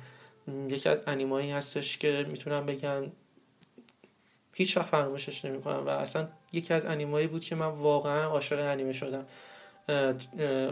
[0.68, 3.02] یکی از انیمایی هستش که می‌تونم بگم.
[4.54, 8.92] هیچ وقت فراموشش نمی‌کنم و اصلا یکی از انیمایی بود که من واقعا عاشق انیمه
[8.92, 9.26] شدم.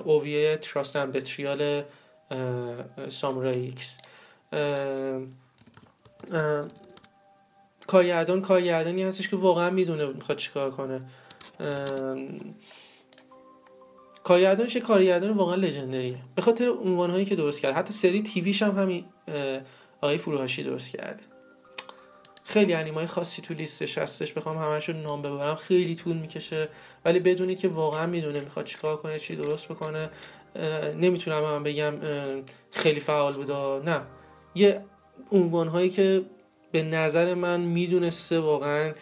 [0.04, 1.82] OVA ی Trust and Betrayal
[3.08, 3.98] Samurai X.
[7.86, 11.00] کارگردان کارگردانی هستش که واقعا می‌دونه می‌خواد چیکار کنه.
[14.24, 16.18] کارگردانش کارگردان واقعا legendary ه.
[16.34, 17.74] به خاطر عنوانهایی که درست کرد.
[17.74, 19.04] حتی سری TV ش هم همین
[20.00, 21.22] آقای فروهاشی درست کرده
[22.52, 25.54] خیلی انیمای خاصی تو لیستش هستش بخوام همش نام ببرم.
[25.54, 26.68] خیلی طول می‌کشه
[27.04, 30.10] ولی بدونی که واقعا می‌دونه می‌خواد چیکار کنه چی درست بکنه.
[30.96, 31.94] نمی‌تونم هم بگم
[32.70, 34.00] خیلی فعال بوده نه.
[34.54, 34.84] یه
[35.32, 36.22] عنوان هایی که
[36.72, 38.92] به نظر من می‌دونسته واقعا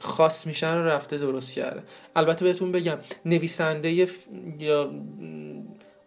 [0.00, 1.82] خاص میشن رو رفته درست کرده.
[2.16, 4.08] البته بهتون بگم نویسنده
[4.58, 4.90] یا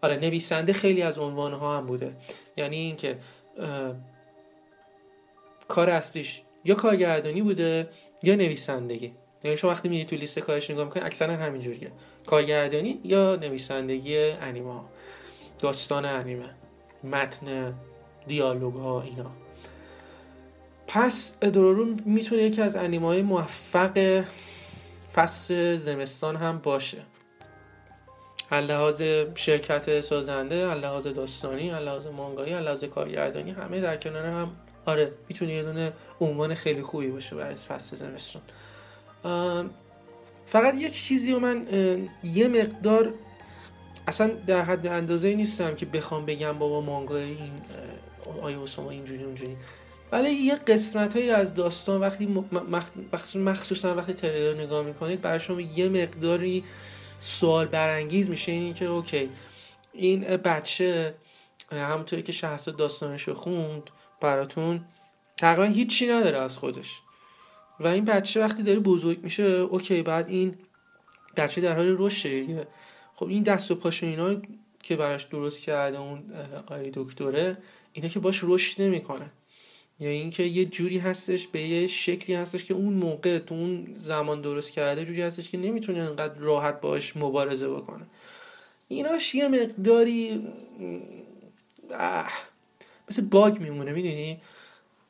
[0.01, 2.11] آره نویسنده خیلی از عنوان ها هم بوده.
[2.57, 3.17] یعنی اینکه
[5.67, 7.89] کار اصلیش یا کارگردانی بوده
[8.23, 9.13] یا نویسندگی.
[9.43, 11.91] یعنی شما وقتی میری تو لیست کارش نگاه می‌کنی اکثرا همینجوریه.
[12.25, 14.81] کارگردانی یا نویسندگی انیمه
[15.59, 16.49] داستان انیمه
[17.03, 17.73] متن
[18.27, 19.31] دیالوگ ها اینا.
[20.87, 24.23] پس ادورورو می‌تونه یکی از انیمه های موفق
[25.13, 27.01] فصل زمستان هم باشه.
[28.51, 29.01] لحاظ
[29.35, 34.51] شرکت سازنده لحاظ داستانی لحاظ مانگایی لحاظ کارگردانی همه در کنار هم
[34.85, 38.41] آره می‌تونه یه دونه عنوان خیلی خوبی باشه برای فصل زمستون.
[40.47, 41.67] فقط یه چیزی و من
[42.23, 43.13] یه مقدار
[44.07, 47.51] اصلا در حد اندازه نیستم که بخوام بگم بابا مانگای این
[48.41, 49.57] آیا اسما اینجوری اونجوری.
[50.11, 52.43] ولی یه قسمت هایی از داستان وقتی
[53.35, 56.63] مخصوصا وقتی تریلر نگاه می‌کنید برای شما یه مقداری
[57.19, 58.51] سوال برانگیز میشه.
[58.51, 59.29] اینی که OK
[59.93, 61.15] این بچه
[61.71, 63.89] همونطوری که شهرزاد داستانش خوند
[64.21, 64.81] براتون
[65.37, 66.99] تقریبا هیچی نداره از خودش.
[67.79, 70.55] و این بچه وقتی داره بزرگ میشه OK بعد این
[71.37, 72.67] بچه در حال رشده
[73.15, 74.35] خب این دست و پاش اینا
[74.83, 76.23] که براش درست کرده اون
[76.67, 77.57] آقای دکتره
[77.93, 79.31] اینا که باش رشد نمی‌کنه.
[79.99, 83.95] یا یعنی اینکه یه جوری هستش به یه شکلی هستش که اون موقع تو اون
[83.97, 88.05] زمان درست کرده جوری هستش که نمی‌تونه انقدر راحت باش مبارزه بکنه.
[88.87, 90.47] ایناش یه مقداری
[93.11, 94.41] مثل باگ میمونه می‌دونی؟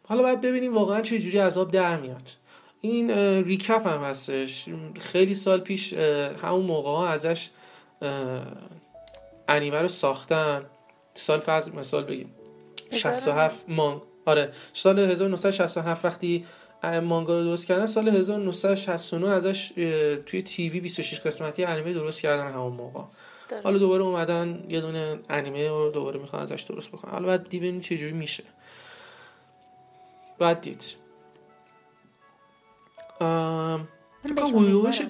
[0.07, 2.29] حالا باید ببینیم واقعا چه جوری از آب در میاد.
[2.81, 3.11] این
[3.43, 4.65] ریکپ هم هستش.
[4.99, 5.93] خیلی سال پیش
[6.43, 7.49] همون موقع ها ازش
[9.47, 10.65] انیمه رو ساختن.
[11.13, 12.31] سال فرض مثال بگیم.
[12.91, 14.01] 67 مانگ.
[14.25, 14.53] آره.
[14.73, 16.45] سال 1967 وقتی
[16.83, 19.67] مانگا رو درست کردن سال 1969 ازش
[20.25, 23.01] توی تیوی 26 قسمتی انیمه درست کردن همون موقع.
[23.63, 27.11] حالا دوباره اومدن یه دونه انیمه رو دوباره می‌خوان ازش درست بکنن.
[27.11, 28.43] حالا باید دی ببینیم چه جوری میشه.
[30.39, 30.83] بعد دید.
[34.37, 35.01] حدودش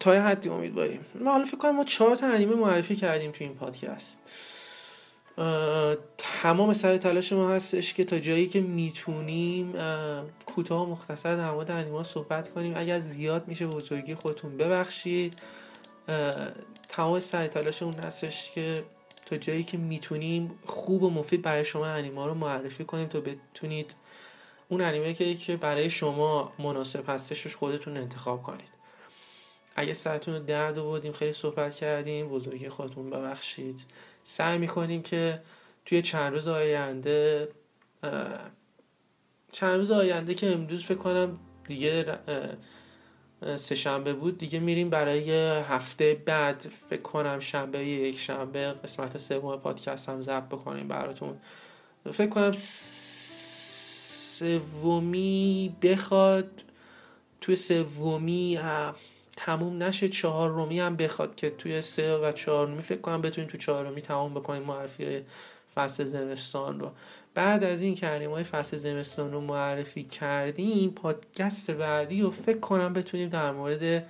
[0.00, 3.44] تا یه حدی امیدواریم ما حالا فکر کنم ما چهار تا انیمه معرفی کردیم تو
[3.44, 4.20] این پادکست.
[6.18, 9.74] تمام سر تلاش ما هستش که تا جایی که می‌تونیم
[10.46, 12.72] کوتاه و مختصر در مورد انیما صحبت کنیم.
[12.76, 15.42] اگر زیاد میشه بزرگی خودتون ببخشید.
[16.92, 18.84] تمام سر تلاش اون هستش که
[19.26, 23.94] تا جایی که می‌تونیم خوب و مفید برای شما انیما رو معرفی کنیم تا بتونید
[24.68, 28.72] اون انیمه که برای شما مناسب هستش خودتون انتخاب کنید.
[29.76, 33.84] اگه سرتون رو درد بودیم خیلی صحبت کردیم بزرگی خودتون ببخشید.
[34.22, 35.42] سعی می‌کنیم که
[35.86, 37.48] توی چند روز آینده
[39.52, 42.18] چند روز آینده که امروز فکر کنم دیگه
[43.56, 44.38] سه شنبه بود.
[44.38, 46.72] دیگه میریم برای هفته بعد.
[46.90, 51.36] فکر کنم شنبه یک شنبه قسمت سوم پادکست هم ضبط بکنیم براتون.
[52.12, 52.52] فکر کنم
[54.42, 56.64] سومی بخواد.
[57.40, 58.60] توی سومی
[59.36, 60.08] تموم نشه.
[60.08, 63.86] چهار رومی هم بخواد که توی سه و چهار رومی فکر کنم بتونیم تو چهار
[63.86, 64.62] رومی تمام بکنیم.
[64.62, 65.22] معرفی
[65.74, 66.90] فصل زمستان رو.
[67.34, 72.92] بعد از این که های فصل زمستان رو معرفی کردیم پادکست بعدی رو فکر کنم
[72.92, 74.04] بتونیم در مورد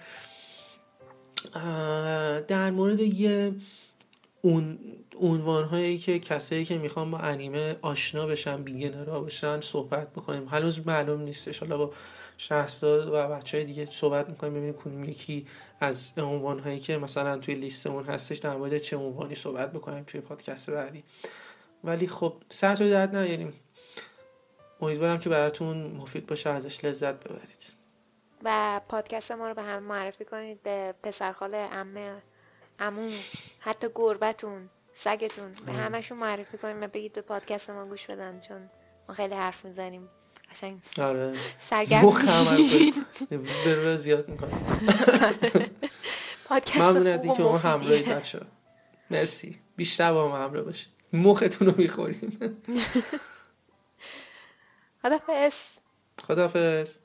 [2.47, 3.55] در مورد یه
[4.43, 4.79] اون
[5.21, 10.49] عنوان هایی که کسایی که می‌خوان با انیمه آشنا بشن بیگنرا بشن صحبت بکنیم.
[10.49, 11.59] هنوز معلوم نیستش.
[11.59, 11.93] حالا با
[12.39, 15.47] شهرزاد و بچه های دیگه صحبت می‌کنیم ببینیم کدوم یکی
[15.81, 20.21] از عنوان هایی که مثلا توی لیستمون هستش در مورد چه عنوانی صحبت بکنیم توی
[20.21, 21.05] پادکست بعدی.
[21.85, 23.53] ولی خب سر تو درد نیاریم.
[24.81, 27.73] امیدوارم که براتون مفید باشه ازش لذت ببرید.
[28.45, 32.23] و پادکست ما رو به هم معرفی کنید به پسرخاله امه
[32.79, 33.13] امون
[33.61, 35.53] حتی گربتون سگتون.
[35.67, 38.71] به همشون معرفی کنید و بگید به پادکست ما گوش بدن چون
[39.09, 40.09] ما خیلی حرف می‌زنیم.
[40.53, 40.81] قشنگ.
[40.99, 41.33] آره.
[41.59, 42.13] سرگرم.
[43.65, 44.51] به زیاد می‌کنم
[46.49, 47.59] پادکست ممنون از اینکه ما.
[47.59, 48.41] همراهید بچه
[49.11, 49.61] مرسی.
[49.77, 50.93] بیشتر با ما همراه باشید.
[51.13, 52.39] مختون رو می‌خوریم.
[55.03, 55.79] خدافظ.
[56.25, 56.99] خداحافظ